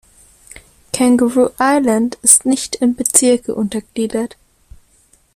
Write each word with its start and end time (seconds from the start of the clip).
Kangaroo 0.93 1.51
Island 1.59 2.17
ist 2.23 2.47
nicht 2.47 2.75
in 2.77 2.95
Bezirke 2.95 3.53
untergliedert. 3.53 4.35